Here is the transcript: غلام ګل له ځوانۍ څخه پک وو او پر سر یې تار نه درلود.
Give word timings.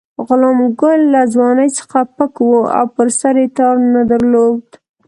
غلام 0.27 0.59
ګل 0.79 1.01
له 1.13 1.21
ځوانۍ 1.33 1.69
څخه 1.77 1.99
پک 2.15 2.33
وو 2.47 2.59
او 2.77 2.85
پر 2.95 3.07
سر 3.19 3.35
یې 3.41 3.47
تار 3.57 3.75
نه 3.93 4.01
درلود. 4.09 4.65